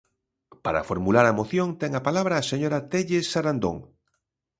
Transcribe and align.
Para 0.65 0.85
formular 0.89 1.25
a 1.27 1.37
moción 1.39 1.67
ten 1.81 1.91
a 1.99 2.05
palabra 2.07 2.33
a 2.37 2.47
señora 2.51 2.85
Telles 2.91 3.25
Sarandón. 3.33 3.77